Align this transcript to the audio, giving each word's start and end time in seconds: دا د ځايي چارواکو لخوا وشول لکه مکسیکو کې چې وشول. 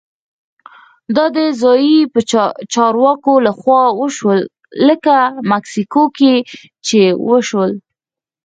دا 1.15 1.25
د 1.35 1.37
ځايي 1.61 1.97
چارواکو 2.73 3.31
لخوا 3.45 3.81
وشول 3.99 4.39
لکه 4.87 5.15
مکسیکو 5.51 6.03
کې 6.17 6.33
چې 6.87 6.99
وشول. 7.29 7.71